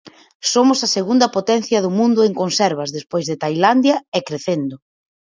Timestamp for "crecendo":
4.27-4.75